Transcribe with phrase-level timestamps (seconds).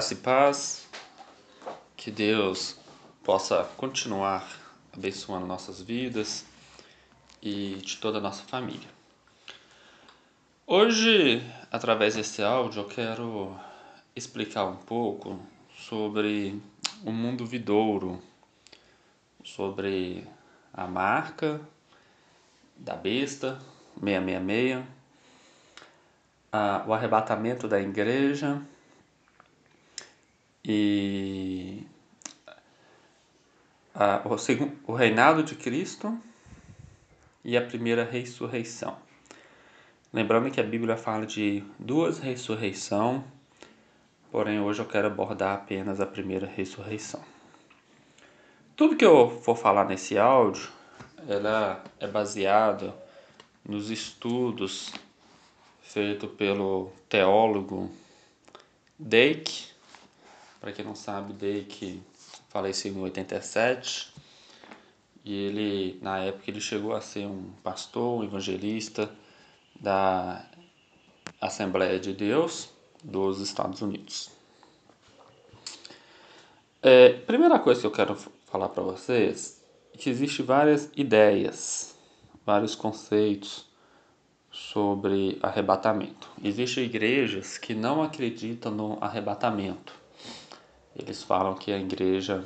[0.00, 0.88] Graça e paz,
[1.94, 2.74] que Deus
[3.22, 4.48] possa continuar
[4.90, 6.46] abençoando nossas vidas
[7.42, 8.88] e de toda a nossa família.
[10.66, 13.54] Hoje, através desse áudio, eu quero
[14.16, 15.38] explicar um pouco
[15.76, 16.58] sobre
[17.04, 18.22] o mundo vidouro,
[19.44, 20.26] sobre
[20.72, 21.60] a marca
[22.74, 23.60] da besta
[24.02, 24.82] 666,
[26.50, 28.62] a, o arrebatamento da igreja
[30.64, 31.86] e
[33.94, 36.18] a, o, segundo, o reinado de Cristo
[37.44, 38.96] e a primeira ressurreição.
[40.12, 43.22] Lembrando que a Bíblia fala de duas ressurreições,
[44.30, 47.22] porém hoje eu quero abordar apenas a primeira ressurreição.
[48.76, 50.68] Tudo que eu for falar nesse áudio,
[51.28, 52.92] ela é baseado
[53.64, 54.92] nos estudos
[55.82, 57.90] feitos pelo teólogo
[58.98, 59.68] Dake
[60.60, 62.02] para quem não sabe, Dake
[62.50, 64.12] faleceu em 87
[65.24, 69.10] e ele, na época, ele chegou a ser um pastor, um evangelista
[69.78, 70.44] da
[71.40, 72.70] Assembleia de Deus
[73.02, 74.30] dos Estados Unidos.
[76.82, 79.62] É, primeira coisa que eu quero falar para vocês
[79.94, 81.96] é que existem várias ideias,
[82.44, 83.66] vários conceitos
[84.50, 86.28] sobre arrebatamento.
[86.42, 89.99] Existem igrejas que não acreditam no arrebatamento.
[90.96, 92.44] Eles falam que a igreja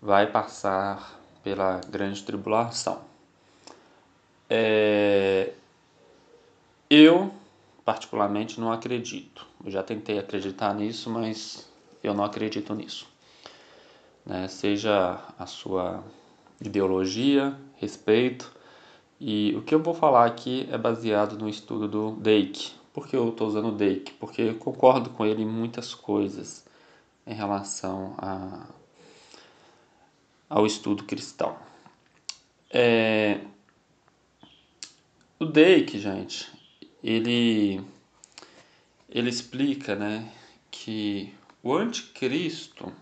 [0.00, 3.00] vai passar pela grande tribulação.
[4.48, 5.52] É...
[6.88, 7.32] Eu,
[7.84, 9.46] particularmente, não acredito.
[9.64, 11.68] Eu já tentei acreditar nisso, mas
[12.02, 13.06] eu não acredito nisso.
[14.24, 14.48] Né?
[14.48, 16.02] Seja a sua
[16.60, 18.50] ideologia, respeito.
[19.20, 22.72] E o que eu vou falar aqui é baseado no estudo do Dake.
[22.92, 24.12] Por que eu estou usando o Dake?
[24.14, 26.64] Porque eu concordo com ele em muitas coisas
[27.30, 28.66] em relação a,
[30.48, 31.56] ao estudo cristão.
[32.68, 33.40] É,
[35.38, 36.50] o Dake, gente,
[37.02, 37.80] ele,
[39.08, 40.28] ele explica né,
[40.72, 41.32] que
[41.62, 42.92] o anticristo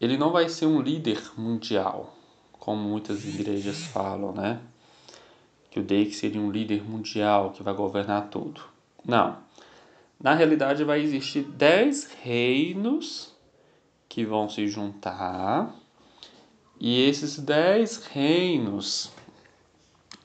[0.00, 2.16] ele não vai ser um líder mundial,
[2.52, 4.58] como muitas igrejas falam, né?
[5.70, 8.62] Que o Dake seria um líder mundial que vai governar tudo.
[9.04, 9.49] Não.
[10.22, 13.34] Na realidade, vai existir dez reinos
[14.06, 15.74] que vão se juntar,
[16.78, 19.10] e esses dez reinos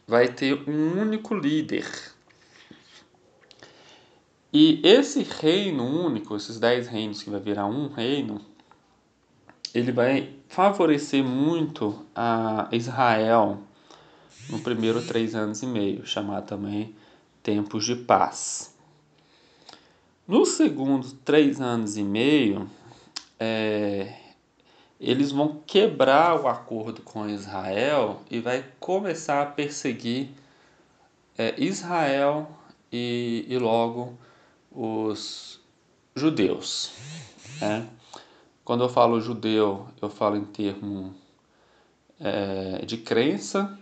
[0.06, 1.86] vai ter um único líder.
[4.52, 8.42] E esse reino único, esses dez reinos que vai virar um reino,
[9.74, 13.62] ele vai favorecer muito a Israel
[14.50, 16.96] no primeiro três anos e meio, chamado também
[17.42, 18.75] tempos de paz.
[20.28, 22.68] Nos segundos três anos e meio,
[23.40, 24.12] é,
[25.00, 30.30] eles vão quebrar o acordo com Israel e vai começar a perseguir
[31.38, 32.50] é, Israel
[32.92, 34.18] e, e logo
[34.72, 35.62] os
[36.16, 36.92] judeus.
[37.62, 37.88] Né?
[38.64, 41.14] Quando eu falo judeu, eu falo em termo
[42.20, 43.78] é, de crença,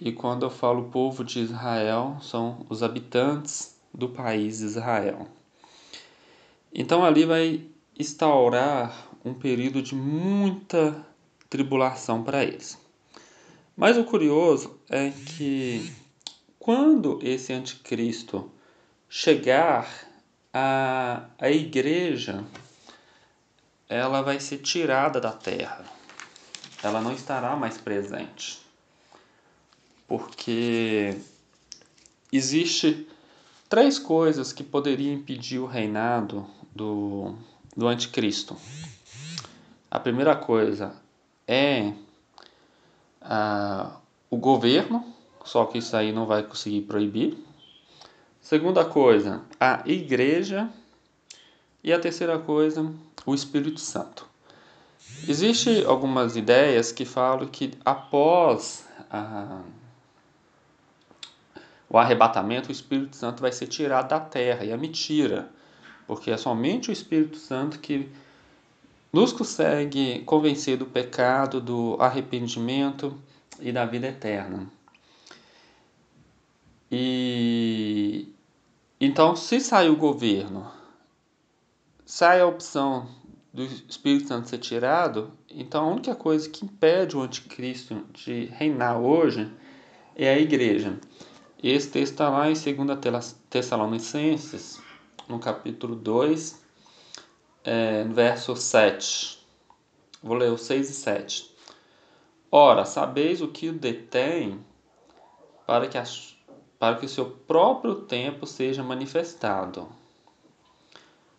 [0.00, 5.28] e quando eu falo povo de Israel, são os habitantes do país Israel.
[6.72, 7.66] Então ali vai
[7.98, 11.06] instaurar um período de muita
[11.48, 12.78] tribulação para eles.
[13.76, 15.92] Mas o curioso é que
[16.58, 18.50] quando esse anticristo
[19.08, 19.88] chegar,
[20.52, 22.44] a, a igreja
[23.88, 25.84] ela vai ser tirada da terra.
[26.82, 28.60] Ela não estará mais presente.
[30.06, 31.16] Porque
[32.32, 33.08] existe
[33.70, 36.44] três coisas que poderiam impedir o reinado
[36.74, 37.36] do,
[37.76, 38.56] do anticristo.
[39.88, 40.92] A primeira coisa
[41.46, 41.92] é
[44.28, 45.04] o governo,
[45.44, 47.38] só que isso aí não vai conseguir proibir.
[48.40, 50.68] Segunda coisa, a igreja.
[51.82, 52.92] E a terceira coisa,
[53.24, 54.26] o Espírito Santo.
[55.26, 59.62] Existem algumas ideias que falam que após a,
[61.90, 64.64] o arrebatamento, o Espírito Santo vai ser tirado da terra.
[64.64, 65.50] E é mentira
[66.06, 68.08] porque é somente o Espírito Santo que
[69.12, 73.16] nos consegue convencer do pecado, do arrependimento
[73.60, 74.68] e da vida eterna.
[76.90, 78.26] E
[79.00, 80.68] então, se sai o governo,
[82.04, 83.08] sai a opção
[83.54, 88.98] do Espírito Santo ser tirado, então a única coisa que impede o anticristo de reinar
[88.98, 89.48] hoje
[90.16, 90.98] é a igreja.
[91.62, 94.80] Esse texto está lá em 2 Tessalonicenses,
[95.28, 96.58] no capítulo 2,
[97.62, 99.46] é, verso 7.
[100.22, 101.54] Vou ler o 6 e 7.
[102.50, 104.64] Ora, sabeis o que o detém
[105.66, 106.04] para que, a,
[106.78, 109.86] para que o seu próprio tempo seja manifestado.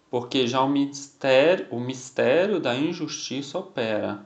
[0.08, 4.24] Porque já o mistério, o mistério da injustiça opera.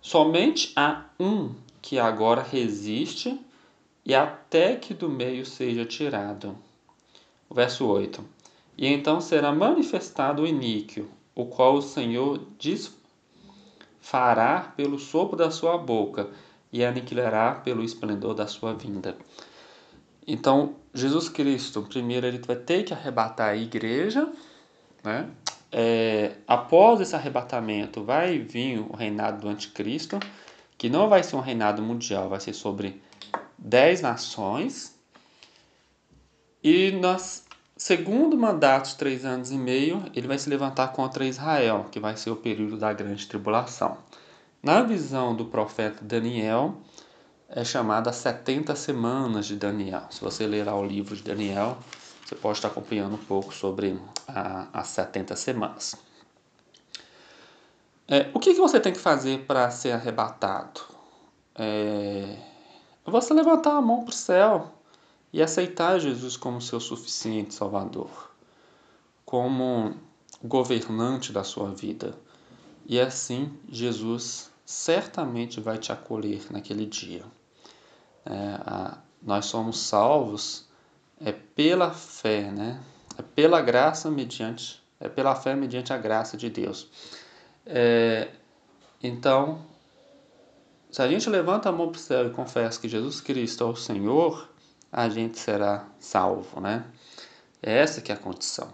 [0.00, 1.52] Somente há um
[1.82, 3.43] que agora resiste
[4.04, 6.56] e até que do meio seja tirado.
[7.50, 8.24] Verso 8.
[8.76, 15.78] E então será manifestado o iníquo, o qual o Senhor desfará pelo sopro da sua
[15.78, 16.28] boca
[16.72, 19.16] e aniquilará pelo esplendor da sua vinda.
[20.26, 24.28] Então, Jesus Cristo, primeiro, ele vai ter que arrebatar a igreja,
[25.02, 25.28] né?
[25.70, 30.18] É, após esse arrebatamento, vai vir o reinado do anticristo,
[30.78, 33.02] que não vai ser um reinado mundial, vai ser sobre
[33.58, 34.94] dez nações.
[36.62, 37.16] E no
[37.76, 42.16] segundo mandato de três anos e meio, ele vai se levantar contra Israel, que vai
[42.16, 43.98] ser o período da grande tribulação.
[44.62, 46.76] Na visão do profeta Daniel,
[47.48, 50.06] é chamada 70 semanas de Daniel.
[50.10, 51.76] Se você ler lá o livro de Daniel,
[52.24, 55.94] você pode estar acompanhando um pouco sobre a, as 70 semanas.
[58.08, 60.80] É, o que, que você tem que fazer para ser arrebatado?
[61.54, 62.36] É,
[63.12, 64.72] você levantar a mão para o céu
[65.32, 68.30] e aceitar Jesus como seu suficiente Salvador,
[69.24, 69.94] como
[70.42, 72.16] governante da sua vida.
[72.86, 77.24] E assim Jesus certamente vai te acolher naquele dia.
[78.24, 78.32] É,
[78.64, 80.66] a, nós somos salvos
[81.20, 82.82] é pela fé, né?
[83.16, 86.88] É pela graça mediante, é pela fé mediante a graça de Deus.
[87.64, 88.30] É,
[89.02, 89.64] então,
[90.94, 93.66] se a gente levanta a mão para o céu e confessa que Jesus Cristo é
[93.66, 94.48] o Senhor,
[94.92, 96.84] a gente será salvo, né?
[97.60, 98.72] É essa que é a condição.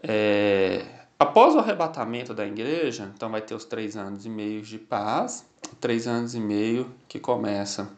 [0.00, 0.86] É,
[1.18, 5.44] após o arrebatamento da igreja, então vai ter os três anos e meio de paz,
[5.80, 7.90] três anos e meio que começa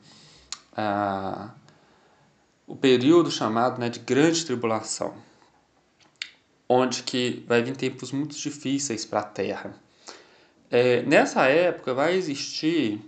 [0.74, 1.50] a,
[2.66, 5.14] o período chamado né, de grande tribulação,
[6.66, 9.83] onde que vai vir tempos muito difíceis para a Terra.
[10.76, 13.00] É, nessa época vai existir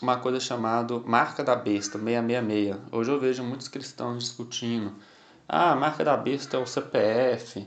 [0.00, 2.76] uma coisa chamada marca da besta, 666.
[2.92, 4.94] Hoje eu vejo muitos cristãos discutindo.
[5.48, 7.66] Ah, a marca da besta é o CPF,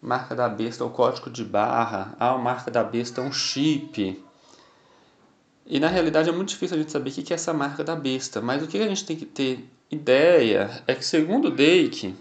[0.00, 3.30] marca da besta é o código de barra, ah, a marca da besta é um
[3.30, 4.24] chip.
[5.66, 7.94] E na realidade é muito difícil a gente saber o que é essa marca da
[7.94, 12.16] besta, mas o que a gente tem que ter ideia é que, segundo Dake,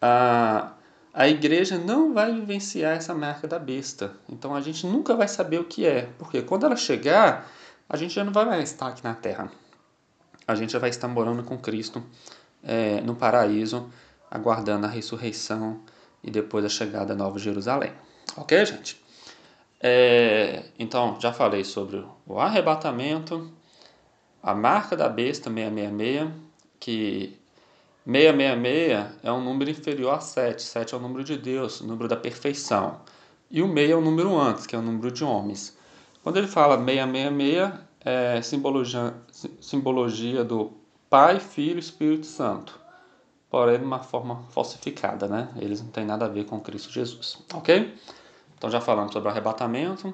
[0.00, 0.74] a,
[1.18, 4.12] a igreja não vai vivenciar essa marca da besta.
[4.30, 7.50] Então a gente nunca vai saber o que é, porque quando ela chegar,
[7.88, 9.50] a gente já não vai mais estar aqui na terra.
[10.46, 12.00] A gente já vai estar morando com Cristo
[12.62, 13.90] é, no paraíso,
[14.30, 15.80] aguardando a ressurreição
[16.22, 17.92] e depois a chegada da Nova Jerusalém.
[18.36, 19.02] Ok, gente?
[19.80, 23.52] É, então, já falei sobre o arrebatamento,
[24.40, 26.30] a marca da besta 666,
[26.78, 27.37] que
[28.06, 30.62] 666 é um número inferior a 7.
[30.62, 33.00] 7 é o número de Deus, o número da perfeição.
[33.50, 35.76] E o 6 é o número antes, que é o número de homens.
[36.22, 37.72] Quando ele fala 666,
[38.04, 39.14] é simbologia,
[39.60, 40.72] simbologia do
[41.10, 42.78] Pai, Filho e Espírito Santo.
[43.50, 45.48] Porém, de uma forma falsificada, né?
[45.56, 47.38] Eles não têm nada a ver com Cristo Jesus.
[47.54, 47.94] Ok?
[48.56, 50.12] Então já falamos sobre o arrebatamento,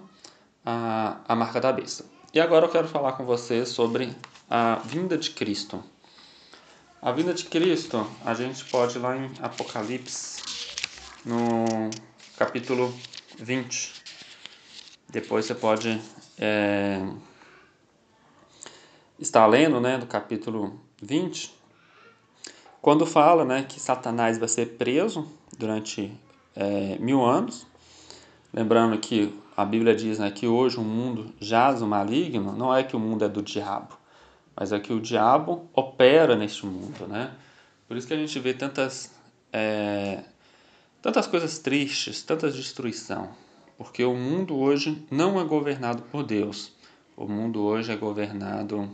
[0.65, 2.05] a, a marca da besta.
[2.33, 4.15] E agora eu quero falar com vocês sobre
[4.49, 5.83] a vinda de Cristo.
[7.05, 10.41] A vinda de Cristo, a gente pode ir lá em Apocalipse,
[11.23, 11.91] no
[12.35, 12.95] capítulo
[13.39, 13.93] 20.
[15.11, 16.01] Depois você pode
[16.39, 17.07] é,
[19.19, 21.55] estar lendo, né, do capítulo 20,
[22.81, 26.11] quando fala, né, que Satanás vai ser preso durante
[26.57, 27.67] é, mil anos.
[28.51, 32.83] Lembrando que a Bíblia diz né, que hoje o mundo jaz o maligno, não é
[32.83, 34.03] que o mundo é do diabo
[34.57, 37.33] mas é que o diabo opera neste mundo, né?
[37.89, 39.15] Por isso que a gente vê tantas,
[39.53, 40.23] é,
[41.03, 43.31] tantas coisas tristes, tanta destruição,
[43.77, 46.73] porque o mundo hoje não é governado por Deus.
[47.17, 48.89] O mundo hoje é governado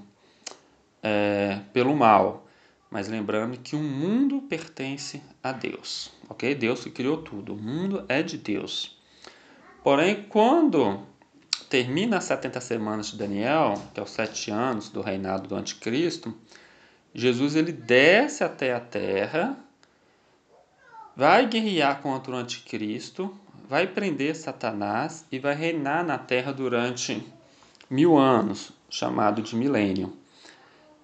[1.02, 2.46] é, pelo mal.
[2.90, 6.54] Mas lembrando que o mundo pertence a Deus, ok?
[6.56, 7.54] Deus que criou tudo.
[7.54, 8.98] O mundo é de Deus.
[9.84, 11.06] Porém, quando
[11.70, 16.36] termina as 70 semanas de Daniel, que é os sete anos do reinado do anticristo,
[17.14, 19.56] Jesus ele desce até a terra,
[21.16, 23.32] vai guerrear contra o anticristo,
[23.68, 27.24] vai prender Satanás e vai reinar na terra durante
[27.88, 30.12] mil anos, chamado de milênio.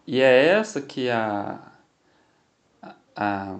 [0.05, 1.61] E é essa que é a,
[3.15, 3.57] a,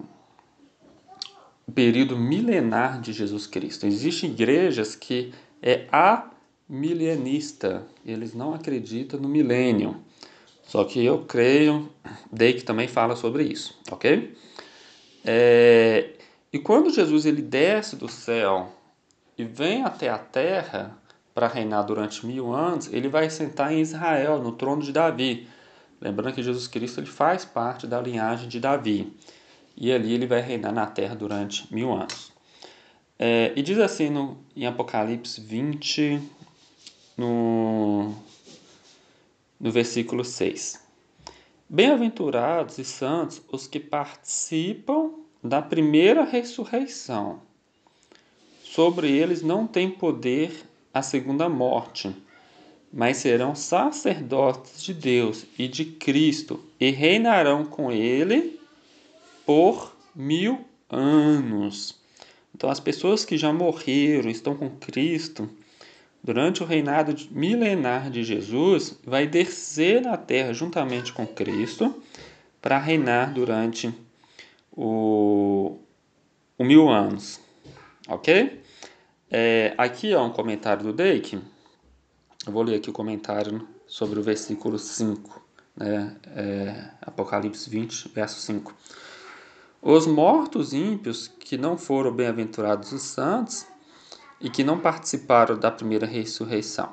[1.65, 3.85] o período milenar de Jesus Cristo.
[3.85, 6.31] Existem igrejas que é a
[6.69, 9.97] milenista, eles não acreditam no milênio.
[10.63, 11.89] Só que eu creio,
[12.31, 14.35] Dake também fala sobre isso, ok?
[15.23, 16.09] É,
[16.51, 18.69] e quando Jesus ele desce do céu
[19.37, 20.97] e vem até a terra
[21.33, 25.47] para reinar durante mil anos, ele vai sentar em Israel, no trono de Davi.
[26.01, 29.13] Lembrando que Jesus Cristo ele faz parte da linhagem de Davi.
[29.75, 32.31] E ali ele vai reinar na terra durante mil anos.
[33.19, 36.19] É, e diz assim no, em Apocalipse 20,
[37.17, 38.13] no,
[39.59, 40.79] no versículo 6.
[41.67, 45.11] Bem-aventurados e santos os que participam
[45.43, 47.41] da primeira ressurreição.
[48.63, 52.15] Sobre eles não tem poder a segunda morte,
[52.93, 58.59] mas serão sacerdotes de Deus e de Cristo e reinarão com ele
[59.45, 61.95] por mil anos.
[62.55, 65.49] Então, as pessoas que já morreram, estão com Cristo,
[66.27, 72.03] durante o reinado milenar de Jesus, vai descer na terra juntamente com Cristo
[72.61, 73.97] para reinar durante
[74.69, 75.79] o,
[76.57, 77.39] o mil anos.
[78.09, 78.61] Ok?
[79.31, 81.41] É, aqui é um comentário do Dake.
[82.45, 85.41] Eu vou ler aqui o comentário sobre o versículo 5,
[85.77, 86.13] né?
[86.35, 88.75] É, Apocalipse 20, verso 5.
[89.81, 93.65] Os mortos ímpios que não foram bem-aventurados os santos
[94.39, 96.91] e que não participaram da primeira ressurreição.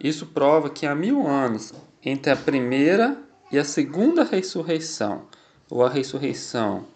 [0.00, 1.72] Isso prova que há mil anos
[2.04, 3.16] entre a primeira
[3.50, 5.26] e a segunda ressurreição,
[5.70, 6.86] ou a ressurreição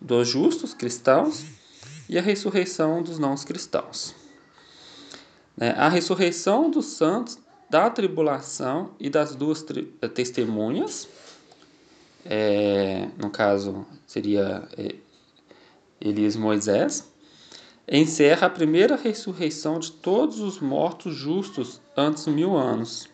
[0.00, 1.44] dos justos cristãos
[2.08, 4.14] e a ressurreição dos não cristãos.
[5.56, 7.38] Né, a ressurreição dos santos
[7.70, 9.64] da tribulação e das duas
[10.14, 11.08] testemunhas,
[12.24, 14.94] é, no caso seria é,
[16.00, 17.08] Elias e Moisés,
[17.88, 23.08] encerra a primeira ressurreição de todos os mortos justos antes mil anos.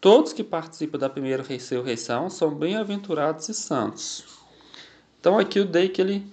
[0.00, 4.24] Todos que participam da primeira ressurreição são bem-aventurados e santos.
[5.18, 6.26] Então aqui o que ele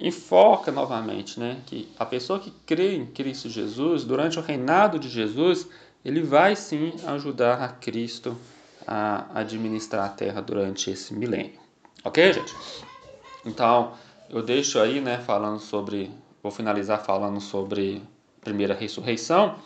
[0.00, 5.08] enfoca novamente, né, que a pessoa que crê em Cristo Jesus, durante o reinado de
[5.08, 5.66] Jesus,
[6.04, 8.36] ele vai sim ajudar a Cristo
[8.86, 11.58] a administrar a terra durante esse milênio.
[12.04, 12.54] Ok, gente?
[13.44, 13.92] Então,
[14.30, 16.10] eu deixo aí, né, falando sobre
[16.48, 18.02] Vou finalizar falando sobre
[18.40, 19.56] a primeira ressurreição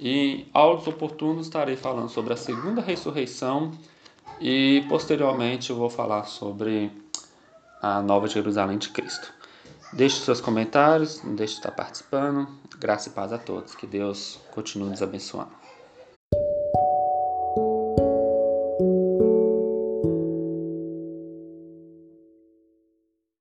[0.00, 3.70] e aulas oportunos estarei falando sobre a segunda ressurreição
[4.40, 6.90] e posteriormente eu vou falar sobre
[7.80, 9.32] a Nova Jerusalém de Cristo.
[9.92, 12.48] Deixe seus comentários, não deixe de estar participando.
[12.76, 13.76] Graça e paz a todos.
[13.76, 15.65] Que Deus continue nos abençoando.